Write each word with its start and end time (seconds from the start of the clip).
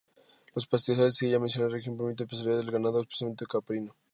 Los 0.55 0.65
pastizales 0.65 1.15
de 1.19 1.29
ya 1.29 1.37
mencionada 1.37 1.73
región 1.73 1.95
permiten 1.95 2.23
el 2.25 2.27
pastoreo 2.29 2.57
del 2.57 2.71
ganado, 2.71 3.01
especialmente 3.01 3.45
caprino. 3.45 3.93